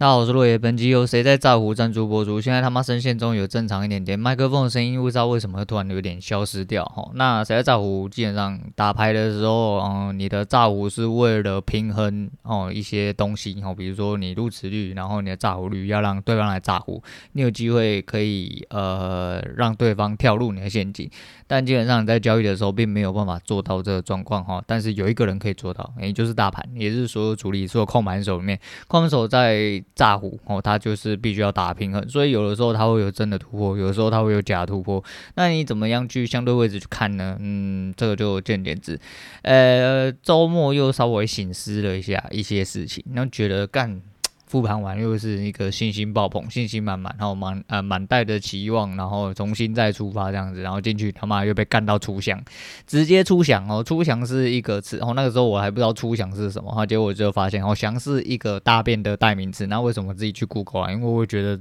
[0.00, 0.56] 大家好，我是落叶。
[0.56, 2.40] 本集由谁在诈胡赞助播出？
[2.40, 7.10] 现在他妈声线中有正常一点点，麦克风的声音不知道为什么会突然有点消失掉哈。
[7.14, 8.08] 那谁在诈胡？
[8.08, 17.02] 基本上打牌的时候，嗯，你的诈胡是为了平衡哦一些东西哦，比如说你入池率，然后你的诈胡率要让对方来诈胡，
[17.32, 21.10] 你有机会可以呃让对方跳入你的陷阱。
[21.48, 24.62] 但基本上你在交易的时候并没有办法做到这个状况哈。
[24.64, 29.82] 但是有一个人可以做到，也就是大盘，也是所有主力所有控盘手里面，控盘手在。
[29.98, 35.02] 炸胡哦，它就是必须要打平衡，所以有的时候它会有真的突破，有的时候它会有假突破。
[35.34, 37.36] 那你怎么样去相对位置去看呢？
[37.40, 38.96] 嗯，这个就见点子。
[39.42, 44.00] 呃，周末又稍微醒思了一下一些事情，那觉得干。
[44.48, 52.42] 复盘完又是一个信心爆棚、信心满满，然后满呃满带的期望，然后重新再出发这样子，然后进去他妈又被干到出翔，
[52.86, 53.84] 直接出翔哦！
[53.84, 59.66] 出翔是一个词，然后那个时候我还不知道出翔是什么，然后结果我就发现哦，翔是一个大便的代名词。
[59.66, 60.92] 那为什么自己去 Google 啊？
[60.92, 61.60] 因为我觉得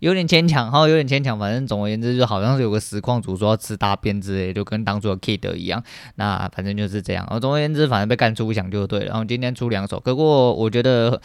[0.00, 1.38] 有点牵强，然后有点牵强。
[1.38, 5.80] 反正总而言之，就好像是有个实况主说要吃大便之类，就跟当初的 Kid 一样。
[6.16, 7.24] 那反正就是这样。
[7.26, 9.06] 然后总而言之，反正被干出翔就对了。
[9.06, 11.20] 然后今天出两手，不过我觉得。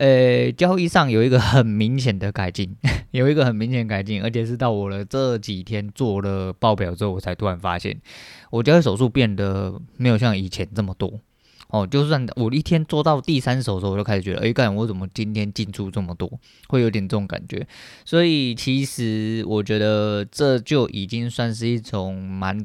[0.00, 2.74] 呃，交易上有一个很明显的改进，
[3.12, 8.00] 有一个很明显改进，而且是到我了这几天做了报表之后，我才突然发现，
[8.48, 11.20] 我交易手数变得没有像以前这么多。
[11.68, 16.32] 哦，就算我一天做到第三手的时候，我就开始觉得，哎，干，我怎么今天进出这么多，
[16.68, 17.66] 会有点这种感觉。
[18.06, 22.64] 所以其实我觉得这就已经算是一种蛮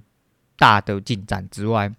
[0.58, 1.92] 大的进展之外。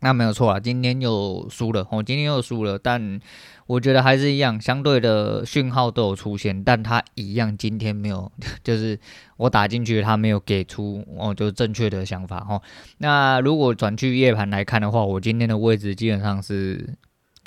[0.00, 3.20] 那没有错啊，今天又输了，我、哦、今天又输了，但
[3.68, 8.32] 我觉得还是一样，相对的讯号都有出现，但它一样今天没有，
[8.64, 8.98] 就是
[9.36, 12.60] 我打进去，它没有给出哦，就是正确的想法哦。
[12.98, 16.96] 那如果转去夜盘来看的话，我今天的位置基本上是。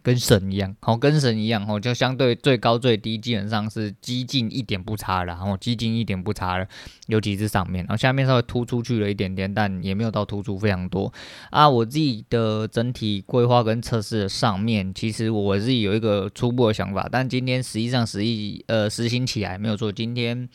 [0.04, 6.68] 跟神一样，好，跟神一样，吼，就相对最高最低基本上是几近一点不差了，然后几近一点不差了，
[7.08, 11.14] 尤其是上面，然后下面稍微突出去了一点点，但也没有到突出非常多
[11.50, 11.70] 啊。
[11.70, 20.50] 我自己的整体规划跟测试的上面，其实我自己有一个初步的想法，但今天实际上实际呃实行起来没有做，今天。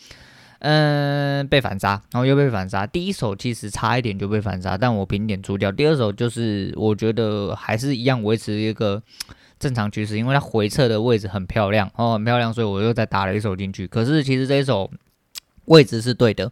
[0.61, 2.87] 嗯，被反杀，然后又被反杀。
[2.87, 5.71] 第一手其实差一点就被反杀，但我平点出掉。
[5.71, 9.03] 第二手就是我觉得还是一样维持一个
[9.59, 13.87] 正常趋势，因为它回撤的位置很漂亮哦，很漂亮，所以我又再打了一手进去。
[13.87, 14.91] 可是其实这一手
[15.67, 16.51] 位置是对的，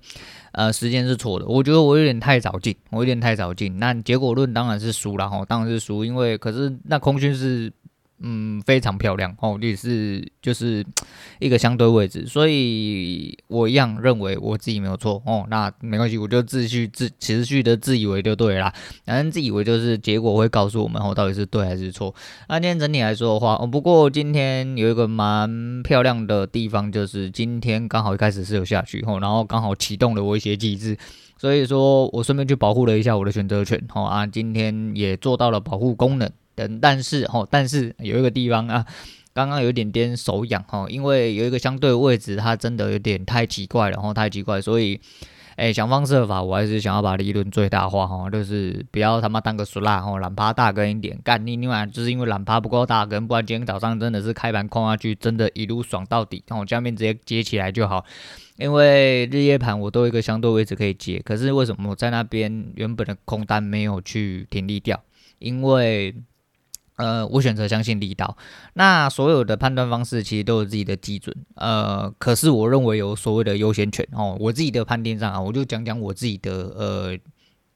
[0.53, 1.47] 呃，时间是错的。
[1.47, 3.78] 我觉得我有点太早进，我有点太早进。
[3.78, 7.72] 那结果论当然是输了哈，当然是输，因为可是那空军是。
[8.26, 10.82] 嗯，非常漂亮哦，也是就是
[11.40, 15.46] 一个相对位置，所以我一样认为我自己没有错哦。
[15.50, 18.74] 那没关系，我就继续自持续的自以为就对了啦。
[19.04, 22.14] 反正自以为就是结果会告诉我们哦，到底是对还是错。
[22.48, 30.96] 那今天整体来说的话，哦，不过今天有一个蛮漂亮的地方，就是今天刚好一开始是有下去哦，然后刚好启动了我一些机制，
[31.36, 36.30] 所以说我顺便去保护了一下我的选择权哦啊，今天也做到了保护功能。
[36.54, 38.84] 等，但是吼，但是有一个地方啊，
[39.32, 45.00] 刚刚有点点手痒哈，因为有一个相对位置，它真的有点太奇怪了，然后太奇怪，所以，
[45.56, 58.04] 哎，想方设法，我还是想要把利润最大化哈，就是不要他妈当个俗辣吼，懒趴大根一点，干你另外就是因为懒趴不够大根，不然今天早上真的是开盘空下去，真的一路爽到底，然后下面直接接起来就好，
[58.56, 65.03] 因为日夜盘我都有一个相对位置可以接，可是为什么我在那边原本的空单没有去停利掉？
[65.41, 66.15] 因为
[66.97, 68.37] 呃，我选择相信力道。
[68.75, 71.34] 那所有的判断方式其实都有自己的基准。
[71.56, 74.37] 呃，可是我认为有所谓的优先权哦。
[74.38, 77.19] 我自己的判定上啊，我就讲讲我自己的呃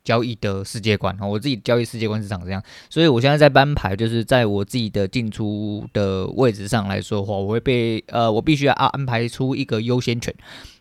[0.05, 1.27] 交易的世界观哦。
[1.27, 10.33] 我自己交易世界观是长这样，所以我现在在搬牌，就是在我自己的进出的位置上来说的话，我会被呃，我必须要安排出一个优先权。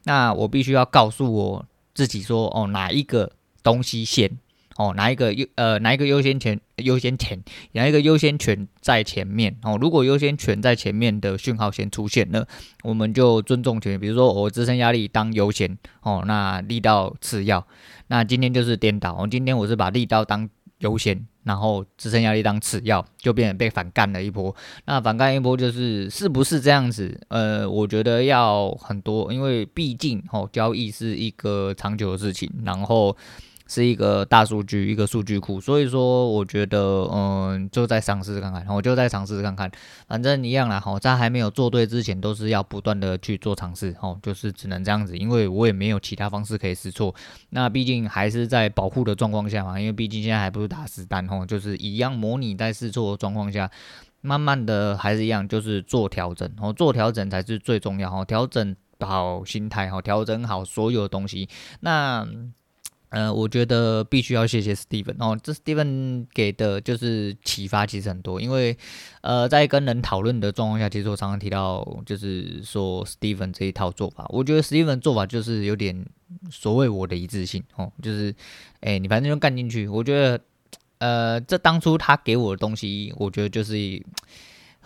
[0.03, 1.65] 那我必须要告诉我
[1.95, 3.31] 自己说，哦，哪一个
[3.63, 4.37] 东西先。
[4.77, 9.75] 哦，哪一个优呃哪一个优先权优先权，哪一个优先权在前面哦？
[9.81, 12.47] 如果优先权在前面的讯号先出现了，
[12.83, 13.99] 我们就尊重权。
[13.99, 17.65] 比如说我支撑压力当优先哦，那力道次要。
[18.07, 20.47] 那今天就是颠倒，今天我是把力道当
[20.77, 24.55] 优先，然后支撑压力当次要，就变成被反干了一波。
[24.85, 27.19] 那反干一波就是是不是这样子？
[27.29, 33.17] 呃，我觉得要很多，因为毕竟哦交易是一个长久的事情，然后。
[33.67, 36.79] 是一个大数据，一个数据库，所以说我觉得，
[37.11, 39.69] 嗯，就再尝试看看，我就再尝试看看，
[40.07, 47.13] 反正一样啦，好，在还没有做对之前，都是要不断的去做尝试，哦，就是只能这样子，因为我也没有其他方式可以试错，
[47.49, 53.69] 那毕竟还是在保护的状况下嘛，因为毕竟现在还不是打实单，哦，就是一样模拟在试错的状况下，
[54.21, 61.49] 慢慢的还是一样，就是做调整，哦，做调整才是最重要，哦，调整好心态，哦，调整好所有东西，
[61.81, 62.25] 那。
[63.09, 68.41] 呃，我觉得必须要谢谢 Steven 哦，这 Steven 给的就是启发，其实很多。
[68.41, 68.77] 因为
[69.21, 76.05] 呃，在跟人讨论的状况下，其实我常常提到，就是说 Steven 这一套做法，我觉得 Steven 做法就是有点
[76.51, 78.35] 所谓我的一致性哦，就是
[78.81, 79.87] 哎，你反正就干进去。
[79.87, 80.41] 我觉得
[80.97, 84.03] 呃，这当初他给我的东西，我觉得就是，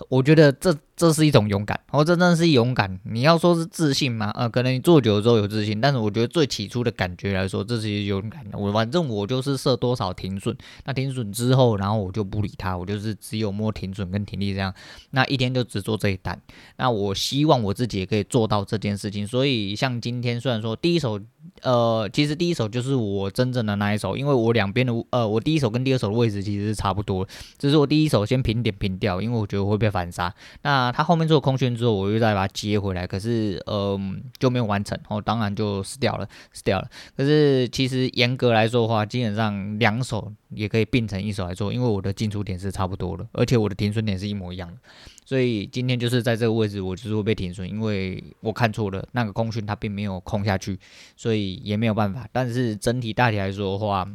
[0.10, 0.78] 我觉得这。
[1.02, 3.00] 这是一种勇敢，哦，这真的是勇敢。
[3.06, 4.30] 你要说是自信吗？
[4.36, 8.56] 呃，可能你做久了之后有自信，但是我觉得最起初的感觉来说，这是勇敢的。
[8.56, 10.56] 我反正我就是设多少停损，
[10.86, 14.72] 那停损之后，然后我就不理他，我就是只有摸停损跟停利这样。
[15.10, 16.40] 那一天就只做这一单。
[16.78, 19.26] 那我希望我自己也可以做到这件事情。
[19.26, 21.20] 所以像今天，虽然说第一手，
[21.64, 27.28] 呃，其实第一手就是我真正的那一手，因为我两边的，呃，我第一手跟第二手的位置其实是差不多，
[27.58, 30.32] 只是我第一手先平点平掉，因为我觉得我会被反杀。
[30.62, 36.90] 那他后面做空讯之后，我又再把它接回来，可是嗯、就没有完成，哦，当然就死掉了，死掉了。
[37.16, 44.76] 可是其实严格来说的话，基本上两手也可以并成一手来做，因为我的进出点是差不多的，而且我的停损点是一模一样的。
[45.24, 50.78] 所以今天就是在这个位置，我就是会被停损，因为我看错了，那个空讯它并没有空下去，
[51.16, 52.28] 所以也没有办法。
[52.34, 54.06] 但是整体大体来说的话，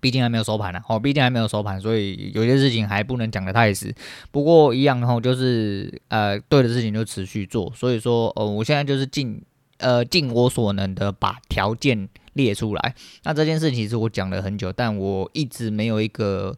[0.00, 3.94] 毕竟还没有收盘呢，哦，毕竟还没有收盘，所以有些事情还不能讲得太死。
[4.30, 7.72] 不过一样后，就是呃，对的事情就持续做。
[7.74, 9.42] 所以说，呃，我现在就是尽
[9.78, 12.94] 呃尽我所能的把条件列出来。
[13.24, 16.56] 那这件事情其实我讲了很久，但我一直没有一个。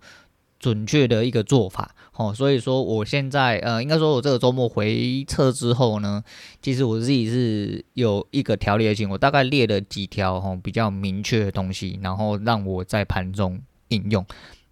[0.61, 6.23] 准确的一个做法，哦，所以说我现在呃，应该说我这个周末回撤之后呢，
[6.61, 13.59] 其实我自己是有一个条列性，我大概列了几条哦比较明确的东西，然后让我在盘中
[13.89, 14.25] 应用。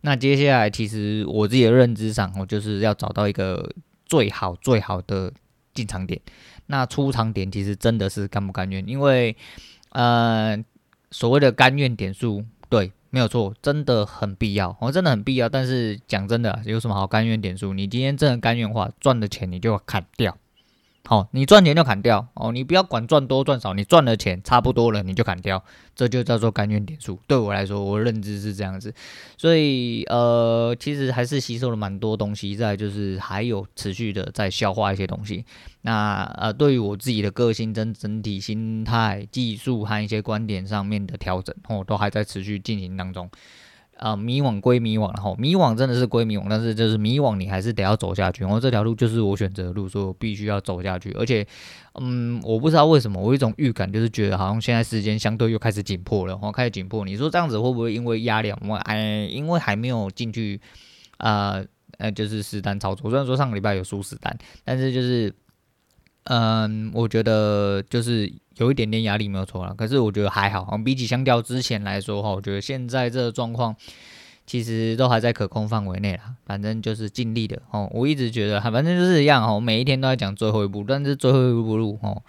[0.02, 3.72] 那接下来其实我自己的认知上，我就是要找到一个
[4.04, 5.32] 最好最好的
[5.72, 6.20] 进场点。
[6.66, 9.34] 那出场点其实真的是甘不甘愿，因为
[9.92, 10.62] 呃
[11.10, 12.92] 所谓的甘愿点数，对。
[13.10, 15.48] 没有错，真的很必要，哦，真的很必要。
[15.48, 17.72] 但是讲真的，有什么好甘愿点数？
[17.72, 20.36] 你今天真的甘愿的话，赚的钱你就要砍掉。
[21.08, 25.64] 好，你赚钱就砍掉哦，你不要管赚多赚少，你赚了钱差不多了，你就砍掉，
[25.94, 27.18] 这就叫做甘愿点数。
[27.26, 28.92] 对我来说，我认知是这样子，
[29.38, 35.46] 所以呃，其实还是吸收了蛮多东西，再就是还有持续的在消化一些东西。
[35.80, 43.30] 那呃，对于我自己的个性、整整体心态、技术和一些观点上面的调整，哦，都还在持续进行当中。
[43.98, 48.44] 啊、迷惘归迷惘，然后迷惘真的是归迷惘，但是就是迷惘，你还是得要走下去。
[48.44, 51.12] 然后这条路就是我选择的路，所以我必须要走下去。
[51.12, 51.46] 而且，
[52.00, 57.04] 嗯，我不知道为什么，我有一种预感，就是觉得好像现在时间相对又开始紧迫了，然后开始紧迫。
[57.04, 58.52] 你说这样子会不会因为压力？
[58.68, 60.60] 我哎，因为还没有进去，
[61.18, 61.64] 呃
[61.98, 63.10] 呃，就是实单操作。
[63.10, 65.34] 虽然说上个礼拜有输实单，但是就是。
[66.30, 73.74] 嗯，我觉得就是有一点点压力没有错了，可是我觉得还好，比起相较之前来说哈，我觉得现在这个状况
[74.44, 76.34] 其实都还在可控范围内啦。
[76.44, 82.22] 反正就是尽力的哦，我一直觉得，反正就是一样哦，每一天都在讲最后一步，但是最后一步路哦，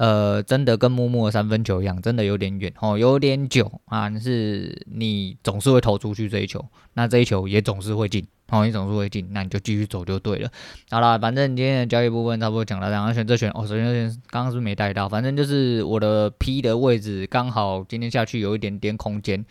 [0.00, 4.08] 呃，真的跟默默的三分球一样，真的有点远哦，有点久啊。
[4.08, 6.64] 但是你总是会投出去这一球，
[6.94, 8.26] 那这一球也总是会进。
[8.48, 10.50] 好，你总是会进，那你就继续走就对了。
[10.90, 15.06] 好了，反正今天的交易部分差不多讲了，然后选择权哦，首先刚刚是是没带到？
[15.06, 19.44] 反正就是我的 P 的位置刚好今天下去有一点点空间。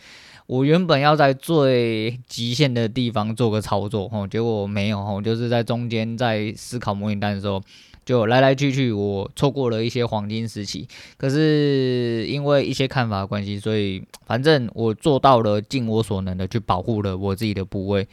[0.48, 7.62] 我原本要在最极限的地方做个操作，哦，结果没有，哦，就是在中间在思考模拟单的时候，
[8.04, 10.88] 就来来去去，我错过了一些黄金时期。
[11.16, 18.08] 可是因为一些看法关系，所以反正我做到了尽我所能的去保护了我自己的部位。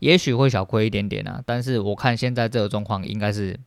[0.00, 3.58] 也许会小亏一点点啊，但是我看现在这个状况应该是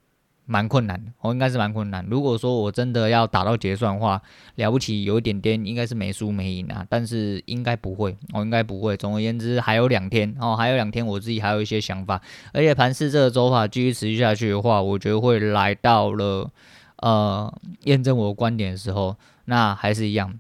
[0.52, 2.06] 蛮困难，我应该是蛮困难。
[2.10, 4.22] 如果说我真的要打到结算的话，
[4.56, 8.98] 了不起有一点点，应该是没输没赢啊，但是应该不会，我应该不会。
[8.98, 16.52] 总而言之，还有两天哦，还有两天，我自己还有一些想法，而且盘势这个走法继续持续下去的话，我觉得会来到了
[16.98, 17.54] 呃
[17.86, 19.16] 验证我的观点的时候，
[19.46, 20.38] 那还是一样。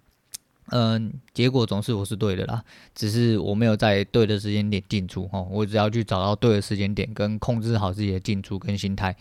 [0.73, 2.61] 嗯，结果总是我是对的啦，
[2.95, 5.47] 只是我没有在对的时间点进出哦。
[5.51, 9.13] 我只要去找到对的时间点，跟控制好自己的进出跟心态，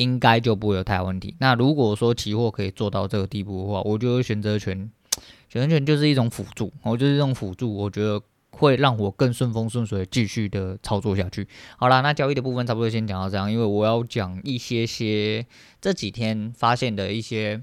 [0.00, 1.34] 应该就不会有太大问题。
[1.38, 4.90] 那如果说期货可以做到这个地步的话，我觉得选择权，
[5.48, 11.46] 选择权就是一种辅助，我就是一种辅助，我觉得会让我更顺风顺水继续的操作下去。
[11.76, 15.46] 好啦，那交易的部分差不多先讲到这样，因为我要讲一些些
[15.80, 17.62] 这几天发现的一些。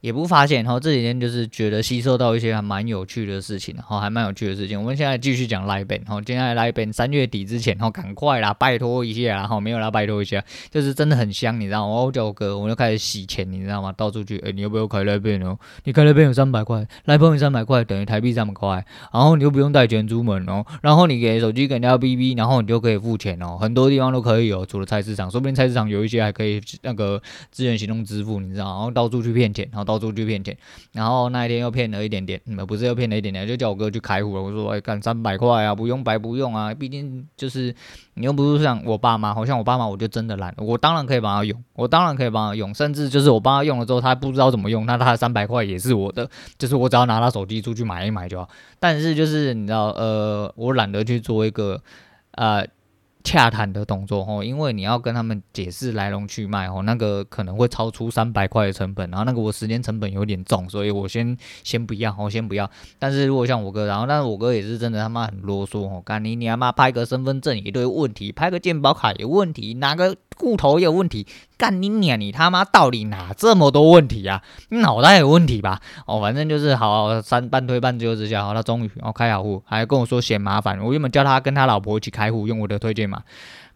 [0.00, 4.78] 也不发现，然后这几天就是觉得吸收到一些还蛮有趣的事情，然后还蛮有趣的事情。
[4.80, 11.94] 我们现在继续讲 Line Bank，然后接下来 Line Bank 三月底之前，然后赶快啦，拜托一下，然后没有啦，拜托一下，就是真的很香，你知道吗？
[12.02, 13.92] 我叫我哥，我就开始洗钱，你知道吗？
[13.96, 15.58] 到处去，诶，你要不要开 Line Bank 哦？
[15.84, 30.54] 你开 Line Bank 有三百块，Line Bank 三百块等于台币三百块，然后你又不用带钱出门哦，然后你给手机给人家 BB，然后你就可以付钱哦，很多地方都可以哦，除了菜市场，说不定菜市场有一些还可以那个支援行动支付，你知道，然后到处去骗钱，然后到处去骗钱。
[30.92, 34.42] 然后那一天又骗了一点点，嗯，不是又骗了一点点，就叫我哥去开户了。
[34.42, 37.74] 我说，哎，干三百块啊，不用白不用啊，毕竟就是
[38.12, 46.28] 你又不是像我爸妈，好像我爸妈我就真的懒，我当然可以帮他用，我当然可以帮他用，甚至就是我帮他用了之后，他不知道怎么用，那他三百块也是我的，
[46.58, 48.48] 就是我只要拿他手机出去买一买就好。
[48.78, 51.80] 但是就是你知道，呃，我懒得去做一个，
[52.32, 52.66] 呃。
[53.28, 62.68] 洽谈的动作哦，因为你要跟他们解释来龙去脉哦，那个可能会超出三百块的成本，然后那个我时间成本有点重，所以我先先不要，我先不要。
[62.98, 71.26] 但是如果像我哥，然后但是我哥也是真的他妈很啰嗦哦，干你你他妈拍个身份证一堆问题，拍个健保卡有问题，拿个户头也有问题。
[71.58, 72.20] 干你娘！
[72.20, 74.40] 你他妈到底哪这么多问题啊？
[74.68, 75.80] 你脑袋有问题吧？
[76.06, 80.78] 哦，反正就是，好三半推半就之下，好，他终于哦开好户，还跟我说嫌麻烦。
[80.78, 83.17] 我原本叫他跟他老婆一起开户，用我的推荐码。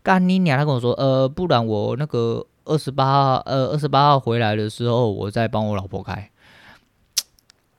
[0.03, 0.59] 干你娘！
[0.59, 6.29] 他跟我说，呃，不然我那个二十八号，呃，二十八号回来的时候，我再帮我老婆开。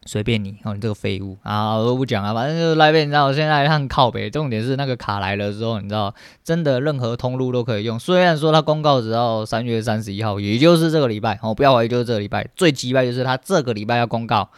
[0.05, 1.77] 随便你哦，你这个废物啊！
[1.77, 3.05] 我都不讲啊，反正就是来呗。
[3.05, 7.98] 你知道，我现在很靠北，重点是那个卡来了之后，你知道，真的任何通路都可以用。
[7.98, 12.46] 虽然说它公告只到三月三十一号，也就是这个礼拜哦，不要怀疑，就是这个礼拜。
[12.53, 14.50] 最鸡掰就是它这个礼拜要公告。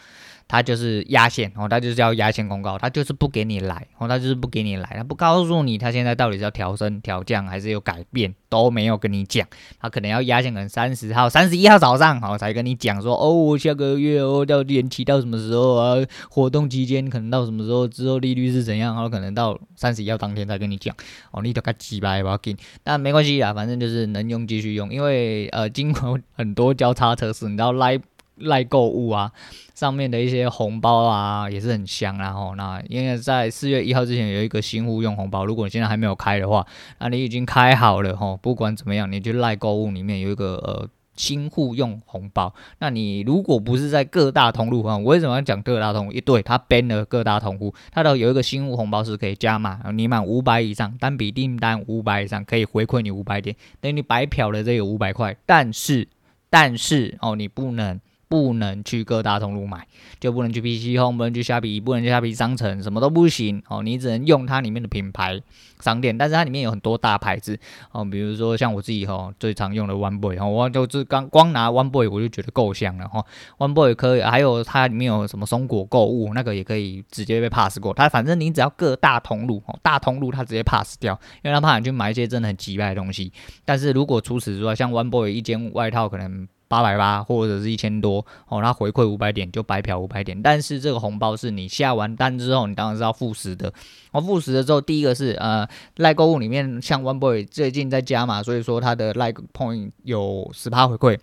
[0.48, 9.46] 他就是压线哦，他就是要压线公告，他就是不给你来哦，他就是不给你来，他不告诉你他现在到底是要调升、调降还是有改变，都没有跟你讲，
[9.80, 15.96] 他可能要压线，可能三十号、三十一号早上好才跟你讲说哦，下个月哦，要延期到什么时候啊？
[16.30, 17.88] 活动期间可能到什么时候？
[17.88, 18.94] 之后利率是怎样？
[18.94, 20.94] 然后可能到三十一号当天才跟你讲
[21.32, 28.00] 哦，你都该几百不要紧，但没关系啊，反正就是能用继续用，因为呃，经过很多交叉测试，你知道来。
[28.36, 29.32] 赖购物啊，
[29.74, 36.66] 上面的一些红包啊也是很香，然后那因为在四月一号之前有一个新户用红包，如果你现在还没有开的话，
[36.98, 46.12] 那你已经开好了吼，不管怎么样，你去赖购物里面有一个呃新户用红包，那你如果不是在各大通路啊，我为什么要讲各大通路？
[46.12, 56.06] 一对，它 ban 了各大通路，它的有一个新户红包是可以加码，你满五百以上，单笔订单五百以上可以回馈你五百点，等于你白嫖了这个五百块，但是
[56.50, 57.98] 但是哦，你不能。
[58.28, 59.86] 不能去各大通路买，
[60.18, 63.82] 就不能去 PC Home，不能去虾皮，不能去虾皮商城，什么都不行哦。
[63.82, 65.40] 你只能用它里面的品牌
[65.80, 67.56] 商店，但是它里面有很多大牌子
[67.92, 73.24] 哦，比如说像我自己哈最常用的 One Boy 哈，我就是刚光拿 One Boy 我就觉得够香了哈。
[73.58, 77.94] One Boy 可以，还有它里面有什么松果购物，那个也可以直接被 pass 过。
[77.94, 83.32] 它反正你只要各大通路哦，大通路它直接 pass 掉，因为它怕你去买一些真的很奇怪的东西。
[83.64, 86.48] 但是如果除此之外，像 One Boy 一件外套可能。
[86.68, 93.72] 八百八或者是一千多哦，他回馈五百点就白嫖五百点，但是这个红包是你下完单之后，你当然是要付十的。
[94.12, 101.18] 我付十的之后，第一个是呃赖购物里面像 One Boy 最近在加嘛，所以说它的赖 point 有十趴回馈。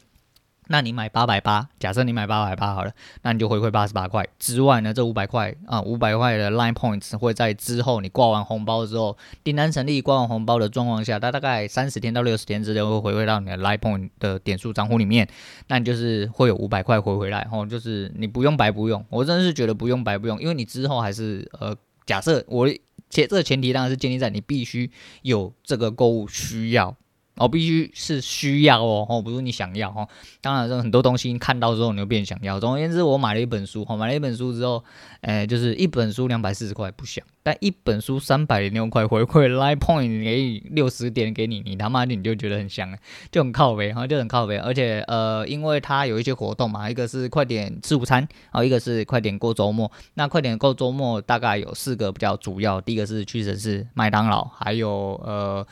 [0.68, 2.92] 那你买八百八，假设你买八百八好了，
[3.22, 4.28] 那你就回馈八十八块。
[4.40, 15.28] 之外呢，这五百块啊，五百块的 Line Points 会在之后你挂完红包之后，订单成立挂完红包的状况下，它大概三十天到六十天之内会回馈到你的 Line Point 的点数账户里面。
[15.68, 19.06] 那你就是会有五百块回回来，吼，就是你不用白不用。
[19.10, 22.68] 我真的是觉得不用白不用，因为你之后还是呃，假设我
[23.10, 24.90] 前这个前提当然是建立在你必须
[25.22, 26.96] 有这个购物需要。
[27.36, 30.08] 哦，必须是需要哦，哦，不是你想要哦。
[30.40, 32.60] 当然，这很多东西看到之后你就变想要。
[32.60, 34.84] 总而言之，我买了一本书，哦，买了一本书之后，
[35.22, 42.98] 诶，就是一本书两百四十块不想，但一本书三百零六块回馈，Line Point 给六十点给你，你他妈你就觉得很香，
[43.32, 44.58] 就很靠北，哈，就很靠北。
[44.58, 49.92] 而且呃，因为它有一些活动嘛，一个是快点吃午餐，然后一个是快点过周末。
[50.14, 54.90] 那快点过周末大概有四个比较主要，第一个是屈臣氏、麦当劳，还有
[55.24, 55.68] 呃。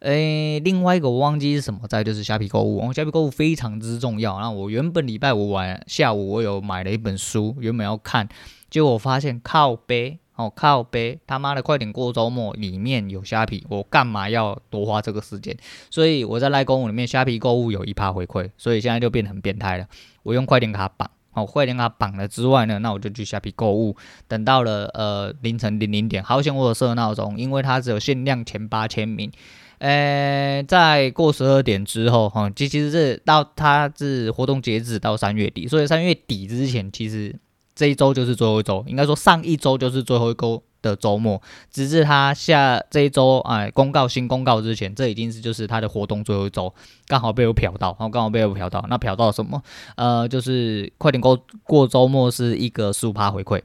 [0.00, 4.40] 诶，另外一个我忘记是什么，再就是虾皮购物，虾皮购物非常之重要。
[4.40, 8.28] 那我原本礼拜五晚下午我有买了一本书，原本要看，
[8.68, 15.56] 结果我发现靠北哦，靠北，他妈的快点过周末里面有虾皮，我干嘛要多花这个时间？
[15.90, 19.86] 所以我在赖购物里面虾皮购物有一趴回馈，所以现在就变得很变态了。
[20.22, 23.96] 我用快点卡绑，哦，快点卡绑了之外呢，那我就去虾皮购物，
[24.26, 29.30] 等到了呃凌晨零零点，好险我有设闹钟，因为它只有限量前八千名。
[29.78, 37.34] 呃，在过十二点之后，哈，其其实是到它是活动截止到三月底，所以三月底之前，其实
[37.74, 46.72] 这一周就是最后一周，应该说上一周就是最后一周的周末，直至他下这一周哎公告新公告之前，这已经是就是他的活动最后一周，
[47.06, 49.62] 刚好被我瞟到，然后刚好被我瞟到，那瞟到什么？
[49.96, 53.62] 呃，就是快点过过周末是一个十五趴回馈。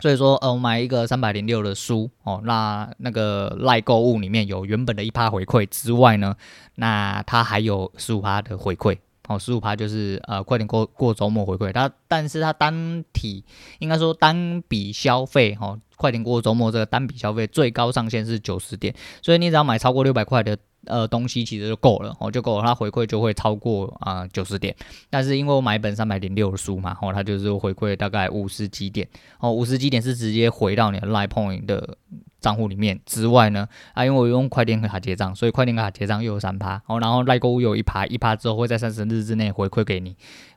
[0.00, 6.34] 所以说，呃，我买一个三百零六的书哦，那那个赖购物里面有原本的一趴回馈之外呢，
[6.74, 13.44] 那它还有十五趴的回馈哦，十五趴就是呃，快点过过周末回馈它，但是它单体
[13.78, 20.56] 应该说单笔消费哦，快点过周末这个单笔消费最高上限是九十点，所以你只要买超过六百块的。
[20.86, 24.76] 呃，东西其实就够了，哦，就够了，它回馈就会超过啊九十点。
[25.08, 29.08] 但是因为我买一本三百零六的书嘛，哦，它就是回馈大概五十几点，
[29.40, 31.96] 哦，五十几点是直接回到你的 Line Point 的
[32.44, 40.14] 账户里面之外呢，啊，因为我用快点卡结账，所以快点卡结账又有三趴，哦，然后赖购物有一趴，一趴之后会在三十日之内回馈给你，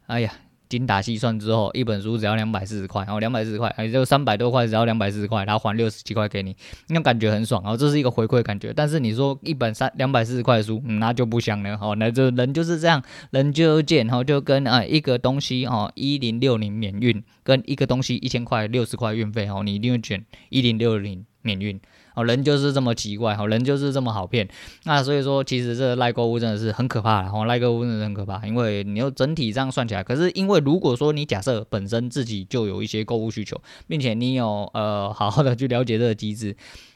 [0.08, 0.32] 哎呀。
[0.70, 6.54] 精打细算之后，一本书只要两百四十块，然后两百四十块，也就三百多块，只要两百四十块，然后还六十几块给你，
[6.90, 8.74] 那种感觉很爽，哦这是一个回馈感觉。
[8.76, 13.02] 但是你说一本三两百四十块的书，嗯，那就不香了，哦，那就人就是这样，
[13.32, 21.80] 人就贱，然后就跟啊一个东西哦一零六零免运，跟一个东西一千块六十块运费，哦，你一定会选一零六零免运。
[22.14, 24.50] 哦，人就是这么奇怪，哦，人就是这么好骗。
[24.86, 36.56] 那所以说，其实这个赖购物真的是很可怕的，哦，赖购物真的很可怕，因为你要整体这样算起来，可是因为如果说你假设本身自己就有一些购物需求，并且你有呃好好的去了解这个机制，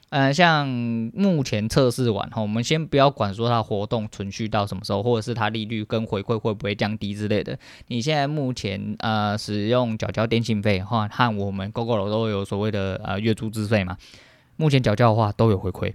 [0.09, 7.55] 呃，像目前测试完，哈，我们先不要管说它活动存续到什么时候，或者是它利率跟回馈会不会降低之类的，
[7.89, 13.95] 你现在目前呃使用缴交电信费哈，和我们 GoGo 都有所谓的呃月租资费嘛。
[14.55, 15.93] 目前缴交的话都有回馈，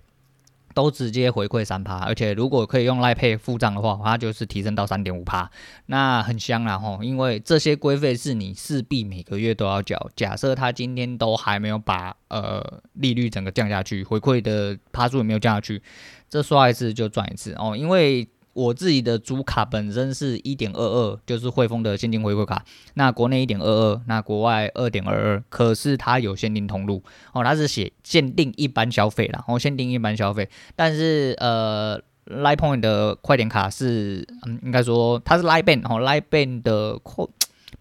[0.75, 5.51] 都直接回馈三趴，而且如果可以用赖配付账的话，它就是提升到三点五趴，
[5.87, 10.11] 那很香啦吼，因为这些规费是你势必每个月都要缴。
[10.15, 15.83] 假设他今天都还没有把呃利率整个降下去，回馈的趴数也没有降下去，
[16.29, 18.29] 这刷一次就赚一次哦，因为。
[18.57, 22.65] 我自己的主卡本身是一点二二，就是汇丰的现金回馈卡。
[22.95, 25.45] 那国内一点二二，那国外二点二二。
[25.51, 27.03] 可是它有限定通路
[27.35, 30.49] 哦，它是写限定一般消费啦，哦，限定一般消费。
[30.75, 36.99] 但是呃，Line Point 的快点卡是，嗯，应该说它是 Line Bank 哦，Line Bank 的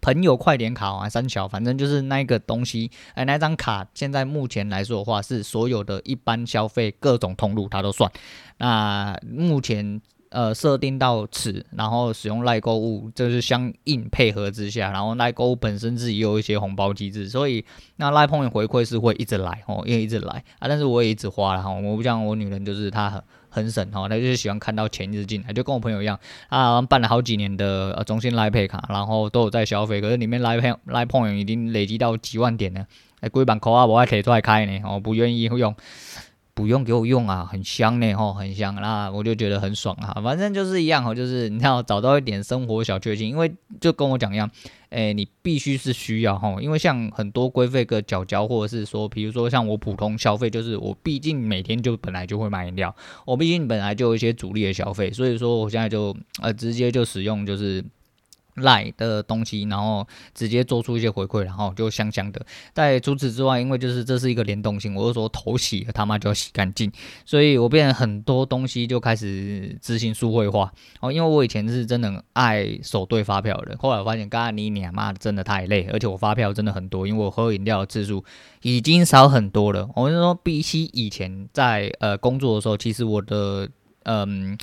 [0.01, 2.91] 朋友快点卡啊，三小，反正就是那个东西。
[3.13, 8.11] 哎，那张卡现在目前来说的话，是所有的一般消费各种通路它都算。
[8.57, 10.01] 那目前。
[10.29, 17.63] 呃，设定到此，然后使用赖购物，就是相应配合之下，然后赖购物本身自己也有一些红包机制，所以
[17.95, 32.85] 那赖朋友回馈是会一直来哦，因为一直来啊，但是我也一直花了哈，我不像我女人，就是她很很省哈，她就是喜欢看到钱一直进来，就跟我朋友一样，啊，办了好几年的呃中信赖配卡，然后都有在消费，可是里面赖配赖朋友已经累积到几万点了，
[33.21, 35.73] 哎，规版口啊，我还可以出来开呢，我不愿意用。
[36.55, 40.21] 不用给我用啊，很香呢，吼，很香，那我就觉得很爽啊。
[40.21, 44.49] 反正就是一样吼，就是你要找到一点生活小确幸，因为就跟我讲一样，
[44.89, 57.83] 诶、欸，你必须是需要吼，因为像很多规费个缴交，或者是说，比如说像我普通消费，就是我毕竟每天就本来就会买饮料，我毕竟本来就有一些主力的消费，所以说我现在就呃直接就使用就是。
[58.55, 62.45] 赖的东西，然后直接做出一些回馈，然后就香香的。
[62.73, 66.91] 在除此之外，因为就是这是一个联动性，我就说头洗了他妈就要洗干净，
[67.25, 70.71] 所以我变很多东西就开始执行数会化。
[71.01, 78.23] 哦，因为我以前是真的爱手对发票的，后来我发现，刚刚你你妈的真的太累，而且我发票真的很多，因为我喝饮料的次数
[78.61, 79.89] 已经少很多了。
[79.95, 83.69] 我是说，比起以前在呃工作的时候，其实我的
[84.03, 84.57] 嗯。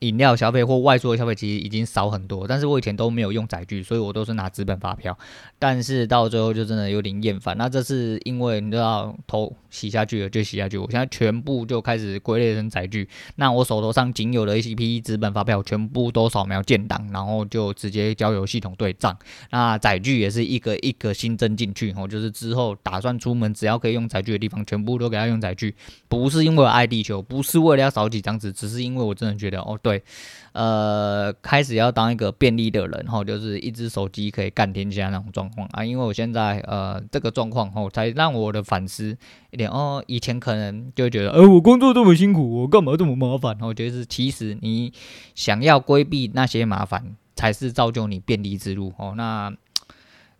[0.00, 5.16] 饮料消费或外出的消费其实已经少很多，但是我以前都没有用载具，所以我都是拿纸本发票。
[5.58, 7.56] 但是到最后就真的有点厌烦。
[7.56, 13.08] 那这是因为你知道，头洗下去了就洗下去，我现在全部就开始归类成载具。
[13.36, 19.16] 那我手头上仅有的 ACP 纸本发票全部都扫描建档，然后就直接交由系统对账。
[19.50, 25.74] 那载具也是一个一个新增进去，哦，就是之后打算出门只要可以用载具的地方，全部都给他用载具。
[26.08, 29.67] 不是因为我爱地球，不是为了要少几张纸，只是因为我真的觉得。
[29.68, 30.02] 哦，对，
[30.52, 35.84] 呃，开始要当一个便利的人，吼，就是一只手机可以干天下那种状况啊。
[35.84, 39.16] 因为我现在呃这个状况，吼，才让我的反思
[39.50, 40.02] 一点哦。
[40.06, 43.56] 以前可能就觉得，呃，我工作这么辛苦，我干嘛这么麻烦？
[43.60, 44.92] 我觉得是，其实你
[45.34, 48.92] 想要规避那些麻烦，才是造就你便利之路。
[48.96, 49.52] 哦，那。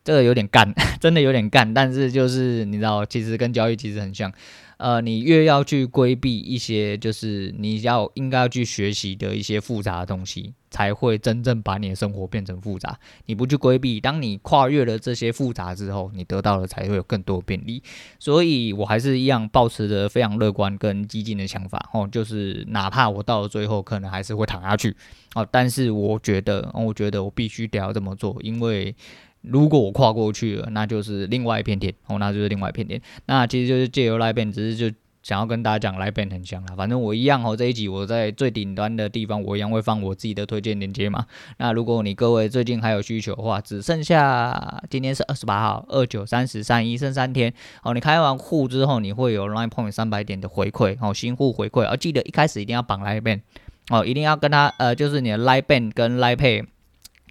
[0.09, 4.33] 这个有点干， 真的有点干，但是就是你知道，其实跟交易其实很像。
[4.79, 12.97] 呃，你越要去规避一些，就是你要应该要去学习的一些复杂的东西，才会真正把你的生活变成复杂。
[13.27, 17.83] 你不去规避，当你跨越了这些复杂之后，你得到的才会有更多便利。
[18.21, 24.97] 所以我还是一样保持着非常乐观跟激进的想法哦，就是哪怕我到了最后可能还是会躺下去
[25.35, 28.95] 哦，但是我觉得，我觉得我必须得要这么做，因为。
[29.43, 33.01] 如果我跨过去了，那就是另外一片天哦，那就是另外一片天。
[33.27, 36.75] 那其实就是借由 LINE BEN，只是就想要跟大家讲 LINE BEN 很香啦。
[36.77, 41.27] 反正我一样哦，这一集我在最顶端的地方，我一样会放我自己的推荐链接嘛。
[41.59, 47.95] 那如果你各位最近还有需求的话，只剩下今天是二十八号，二九三十三一剩三天哦。
[47.95, 51.85] 你开完户之后，你会有 LINE Point 三百点的回馈哦，新户回馈。
[51.85, 53.41] 而记得一开始一定要绑 LINE BEN
[53.91, 56.67] 哦，一定要跟他呃，就是你的 LINE Bank 跟 LINE Pay。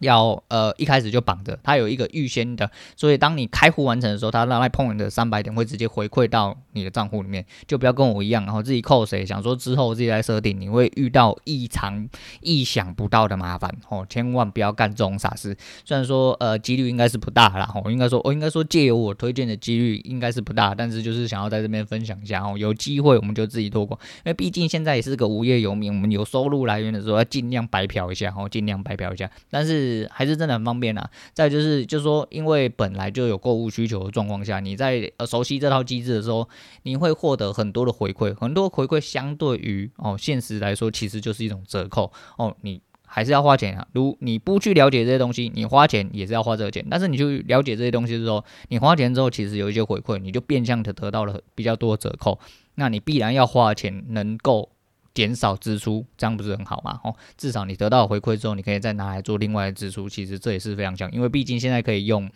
[0.01, 12.07] 要呃一开始就绑着，它有一个预先的，所以当你开户完成的时候，它让 LINE Point 的三百点会直接回馈到你的账户里面，就不要跟我一样，然后自己扣谁，想说之后自己来设定，你会遇到异常
[12.41, 15.55] 意想不到的麻烦哦，千万不要干这种傻事。
[15.85, 30.67] 虽然说呃几率应该是不大啦，哦，应该说我 应该说借由我推荐的几率应该是不大，但是就是想要在这边分享一下哦，有机会我们就自己托管，因为毕竟现在也是个无业游民，我们有收入来源的时候要尽量白嫖一下哦，尽量白嫖一下，但是是还是真的很。
[30.67, 36.49] 方便啊，再就是，就是说，因为本来就有购物需求的状况下，你在呃熟悉这套机制的时候，
[36.83, 43.87] 你会获得很多的回馈，很多回馈相对于哦现实来说，其实就是一种折扣哦，你还是要花钱啊。
[43.93, 52.37] 如你不去了解这些东西，你花钱也是要花这个钱，但是你去了解这些东西之后，你花钱之后，其实有一些回馈，你就变相的得到了比较多折扣，
[52.75, 54.69] 那你必然要花钱能够。
[55.17, 57.01] 减少支出，这样不是很好吗？
[57.03, 60.07] 哦，至少你得到回馈之后，你可以再拿来做另外的支出。
[60.07, 62.29] 其实这也是非常强，因为毕竟现在可以用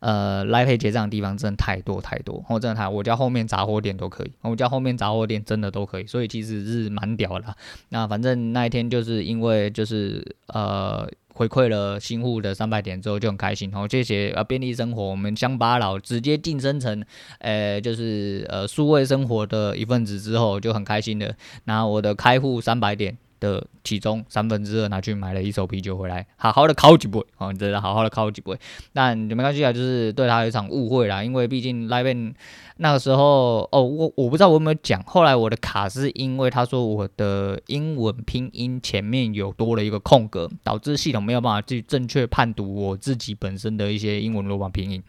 [0.00, 2.44] 呃 LINE Pay 结账的地方真的太多太多。
[2.48, 7.56] 哦，真的太，我家后面杂货店都可以，我家后面杂货店真的都可以，所以其实是蛮屌的啦。
[7.90, 11.08] 那反正那一天就是因为就是呃。
[11.32, 17.02] 回馈了新户的三百点之后就很开心，然后这些呃便利生活，我们乡巴佬直接晋升成，
[17.38, 21.34] 呃就是呃数位生活的一份子之后就很开心的
[21.64, 23.16] 拿我的开户三百点。
[23.40, 28.52] 的其中三分之二拿去买了一手啤酒回来，好好的烤几杯哦，你知道好好的烤几杯，
[28.92, 32.34] 但没关系啊，就是对他有一场误会啦，因为毕竟 LINE Bank
[32.76, 45.02] 那个时候哦，我我不知道我有没有讲，后来我的卡是因为他说我的英文拼音前面有多了一个空格，导致系统没有办法去正确判读我自己本身的一些英文罗马拼音。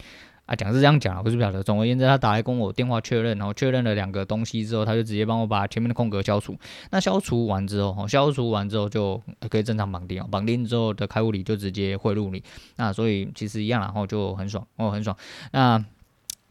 [0.46, 1.64] 啊，讲是这样讲啊，不是不晓得。
[1.64, 6.58] 总而言之，他打来跟我电话确认，然后确认了两个东西之后，他就直接帮我把前面的空格消除。
[6.90, 10.28] 那消除完之后，消除完之后就可以正常绑定哦。
[10.30, 12.44] 绑定之后的开户礼就直接汇入你。
[12.76, 15.16] 那所以其实一样，然后就很爽哦，很爽。
[15.52, 15.84] 那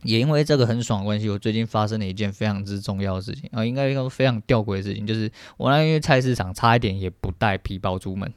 [0.03, 8.33] 也因为这个很爽的关系，我最近发生了一件非常之重要的事情啊，应该说非常吊诡的事情，就是我那天菜市场差一点也不带皮包出门。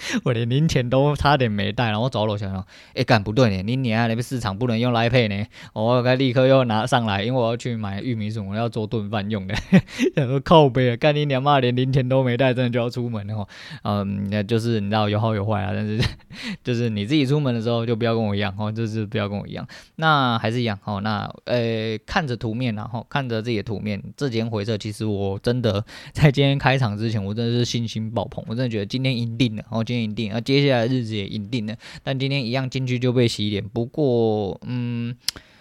[0.24, 9.54] 我连零钱都差点没带，然后我走楼想想，哎，干不对呢，你你啊那边市场不能用来配呢，我该立刻又拿上来，因为我要去买玉米笋，我要做顿饭用的。
[10.14, 13.46] 想说靠北啊，干你娘妈连零钱都没带，真的就要出门哦。
[13.82, 16.00] 嗯，那就是你知道有好有坏啊，但是
[16.62, 19.66] 就是你自己出门的时候就不要跟我一样哦，就是不要跟我一样。
[19.96, 29.84] 那还是一样哦，那呃看着图面然后看着自己的图面，这几天回撤，其实我真的在今天开场之前，我真的是信心爆棚，我真的觉得今天赢定了哦。
[29.88, 31.74] 今天赢定，而接下来日子也赢定了。
[32.02, 33.66] 但今天一样进去就被洗脸。
[33.66, 35.16] 不过，嗯，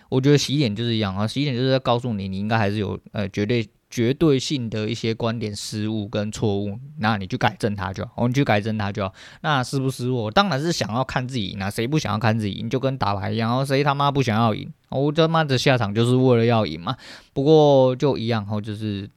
[0.10, 8.12] 我觉得洗脸就是一样啊，洗脸就是在告诉你，你应该还是有呃绝对绝对性的一些观点失误跟错误，那你去改正它就好。
[8.18, 9.14] 我们去改正它就好。
[9.44, 10.30] 那是不是我？
[10.30, 12.70] 当然是想要看自己赢，啊谁不想要看自己赢？
[12.70, 14.70] 就跟打牌一样，然后谁他妈不想要赢？
[14.90, 16.98] 我他妈的下场就是为了要赢嘛。
[17.32, 19.10] 不过就一样，哦，就是。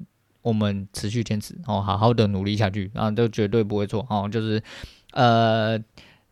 [0.43, 4.27] 我们持续坚持哦，好好的努力下去，啊就绝对不会错哦。
[4.27, 4.59] 就是
[5.13, 5.79] 呃，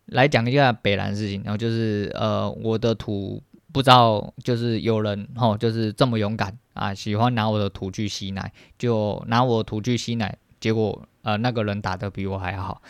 [0.05, 12.81] 来讲一下北兰事情，然后就是呃，我的图不知道，就是有人哦，就是这么勇敢啊，喜欢拿我的图去吸奶，就拿我的图去吸奶，结果呃，那个人打得比我还好。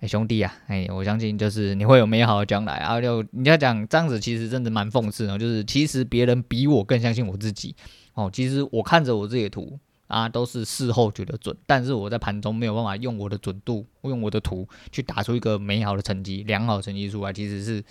[0.00, 3.00] 哎，兄弟啊，哎，我相信就是你会有美好的将来啊。
[3.00, 7.74] 就你要讲这样子，其实真的蛮讽刺的，就是其实别人比我更相信我自己
[8.14, 8.30] 哦。
[8.32, 9.78] 其实我看着我自己的图。
[10.12, 17.82] 啊，都是事后觉得准，但是我在盘中没有办法用我的准度，用我的图去打出一个美好的成绩、良好成绩出来，其实是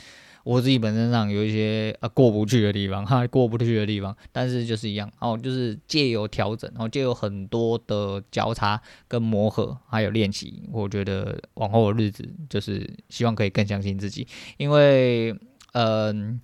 [0.43, 4.15] 我自己本身上有一些呃过不去的地方，哈，过不去的地方。
[4.31, 15.35] 但是就是一样，哦，就是借由调整，然后借由很多的交叉跟磨合，还有练习，我觉得往后的日子就是希望可以更相信自己，因为。
[15.73, 16.39] 嗯。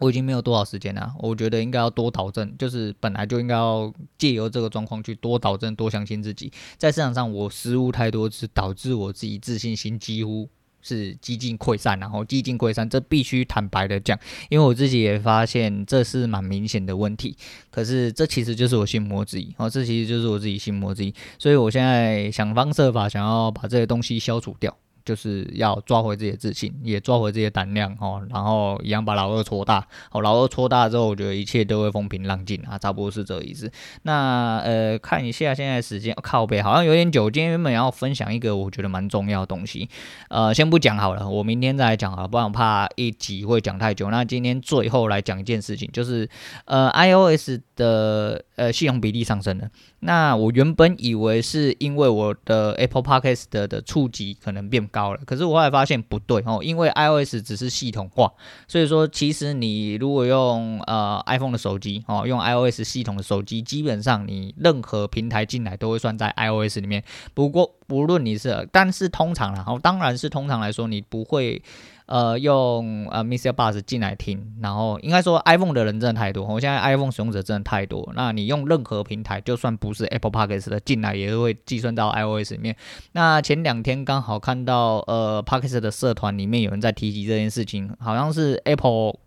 [0.00, 6.52] 我已经没有多少时间了，我觉得应该要多导正，就是本来就应该要借由这个状况去多导正、多相信自己。
[6.76, 10.48] 在市场上，我失误太多次，导致我自己自信心几乎
[10.82, 14.18] 是几近溃散，然后几近溃散，这必须坦白的讲，
[14.50, 17.36] 因为我自己也发现这是蛮明显的问题。
[17.70, 24.76] 可是这其实就是我心魔之一，哦，这其实就是我自己心魔之一，所以我现在想方设法想要把这些东西消除掉。
[25.04, 33.70] 就是要抓回自己的自信，也抓回自己的胆量哦，然后一样把老二搓大，哦，老二搓大之后，我觉得一切都会风平浪静啊，差不多是这个意思。
[34.02, 37.30] 那呃，看一下现在时间，靠背好像有点久。
[37.30, 39.88] 今天原本要分享一个我觉得蛮重要的东西，
[40.28, 44.10] 呃，先不讲好了，我明天再来讲啊，不然我怕一集会讲太久。
[44.10, 46.28] 那今天最后来讲一件事情，就是
[46.64, 49.68] 呃，iOS 的呃系统比例上升了。
[50.00, 58.32] 那我原本以为是因为我的 Apple Podcast 的的触及可能变高了，可是我后来发现不对哦，因为 iOS 只是系统化，
[58.68, 67.02] 所以说其实你如果用呃 iPhone 的手机哦，用 iOS 系统的手机，基本上你任何平台进来都会算在 iOS 里面。
[67.34, 71.62] 不过不论你是，但是通常啦，哦，当然是通常来说，你不会。
[72.06, 78.12] 呃，用呃 MixerBox 进来听，然后应该说 iPhone 的人真的太多，我现在 iPhone 使用者真的太多。
[78.14, 82.76] 那你用任何平台，就算不是 Apple Podcasts 的进来，也是会计算到 iOS 里面。
[83.12, 89.23] 那前两天刚好看到呃 Podcast 的社团里面有人在提及这件事情，好像是 Apple。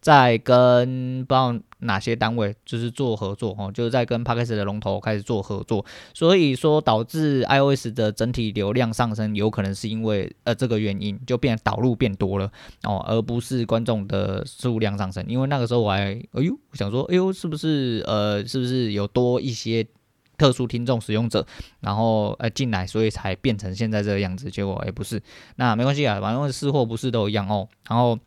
[0.00, 12.50] 在跟不知道哪些单位就是做合作哦，就是在跟 Podcast 的龙头开始做合作，所以说导致 iOS 的整体流量上升，有可能是因为呃这个原因就变导入变多了
[12.84, 15.24] 哦，而不是观众的数量上升。
[15.28, 19.86] 因为那个时候我还哎呦想说哎呦是不是呃是不是有多一些
[20.38, 21.46] 特殊听众使用者，
[21.80, 24.50] 然后呃进来，所以才变成现在这个样子。
[24.50, 25.22] 结果也不是，
[25.56, 27.68] 那没关系啊，反正是或不是都一样哦。
[27.88, 28.18] 然后。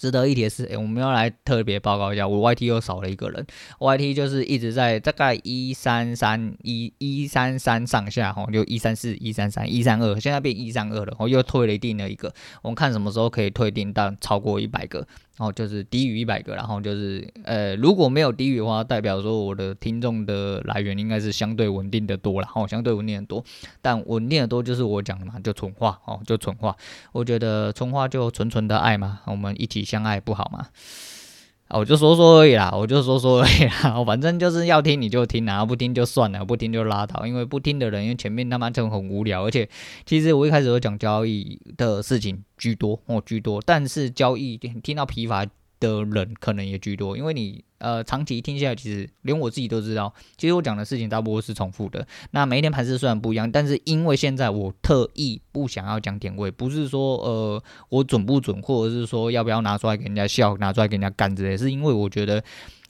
[0.00, 3.46] 值得一提的是，诶、我们要来特别报告一下，我 YT 又少了一个人
[3.78, 12.32] ，YT 就是一直在大概一三三一一三三上下，哈，就一三四一三三一三二，现在变一三二了，我又退了一定的一个，
[12.62, 15.06] 我们看什么时候可以退定到超过一百个。
[15.40, 23.42] 哦，就是低于一百个，然后就是呃，如果没有低于的话，代表说我的听众的来源应该是相对稳定的多了，哦，相对稳定的多，
[23.80, 26.76] 但稳定的多就是我讲的嘛，就纯话哦，就纯话，
[27.12, 30.68] 我觉得纯话就纯纯的爱嘛，我们一起相爱不好吗？
[31.72, 37.24] 我就说说而已啦，我就说说而已啦， 反正就是要听你就听，然后不听就算了，不听就拉倒。
[37.26, 39.68] 因为不听的人，因为前面他妈就很无聊，而且
[40.04, 45.46] 其实我一开始都讲交易的事情居多哦，居多，但是交易听到疲乏
[45.78, 52.06] 的人可能也居多，因为你呃长期听下来，其实连我自己都知道，其实我讲的事情大部分是重复的。
[52.30, 62.42] 那每一天盘势虽然不一样，但是因为现在我特意不想要讲点位，不是说呃我准不准，或者是说要不要拿出来给人家笑，拿出来给人家干之类，是因为我觉得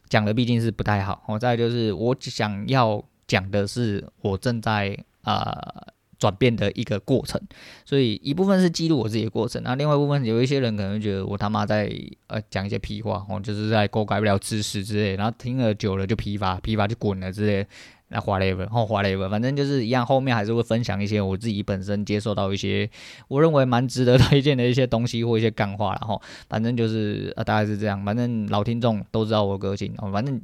[0.09, 1.22] 讲的毕竟是不太好。
[1.26, 5.87] 我再就是我想要讲的是我正在啊。
[6.20, 7.40] 转变的一个过程，
[7.85, 11.90] 所以一部分是记录我自己的过程，那另外一部分有一些人可能觉得我他妈在
[12.26, 17.66] 呃讲一些屁话，哦，就是在勾改不了知识之类，然后听了久了就疲乏，疲乏就滚了之类，
[18.09, 22.88] 那 whatever，哦 whatever，反正就是一样，后面还是会分享一些我自己本身接受到一些
[23.28, 30.38] 我认为蛮值得推荐的一些东西或一些干话，然后反正就是呃大概是这样，反正老听众都知道我的个性，反正。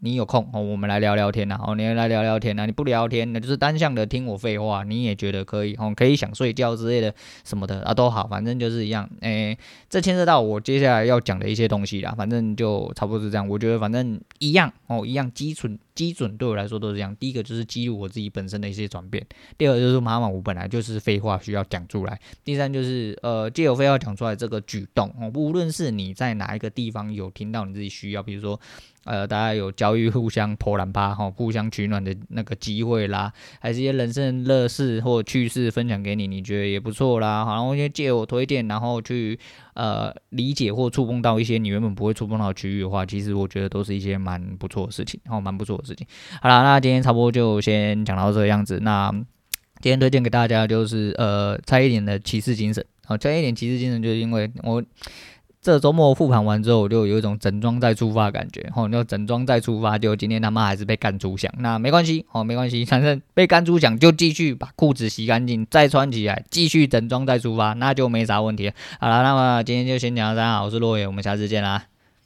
[0.00, 1.58] 你有空哦，我们来聊聊天呐。
[1.66, 2.66] 哦，你来聊聊天呐。
[2.66, 4.84] 你不聊天，那就是单向的听我废话。
[4.84, 7.12] 你也觉得可以哦，可以想睡觉之类的
[7.44, 9.08] 什么的啊，都好，反正就是一样。
[9.20, 9.56] 诶、
[9.88, 12.14] 这牵涉到我接下来要讲的一些东西啦。
[12.16, 13.48] 反正就差不多是这样。
[13.48, 17.14] 我觉得反正一样哦，一样基础基准对我来说都是这样。
[17.16, 19.26] 第一个就是记录我自己本身的一些转变。
[19.58, 22.20] 第二个就是妈妈，我本来就是废话需要讲出来。
[22.44, 28.60] 第三就是呃，借由废话讲出来这个举动哦，无论是你在哪一个地方有听到你自己需要，比如说。
[29.04, 39.38] 呃，大家有交易互相泼冷吧，哈，互相取暖的那个机会啦，还是一些人生乐事或趣事分享给你，你觉得也不错啦，好，然后先借我推荐，然后去
[39.72, 45.87] 呃理解或触碰到一些你原本不会触碰到的区域的话，其实我觉得都是一些蛮不错的事情，然后蛮不错的。
[45.88, 46.06] 事情
[46.40, 48.78] 好了，那今天差不多就先讲到这个样子。
[48.82, 49.10] 那
[49.80, 54.82] 今天推荐给大家就是呃蔡依林的骑士精神，好，蔡依林骑士精神就是因为我。
[55.60, 68.72] 这周末复盘完之后，我就有一种整装再出发的感觉，吼，就整装再出发，就今天他妈还是被干出响，那没关系，哦，没关系，反正被干出响就继续把裤子洗干净，再穿起来，继续整装再出发，那就没啥问题。
[69.00, 71.84] 好了，那么今天就先讲到这，我是洛野，我们下次见啦。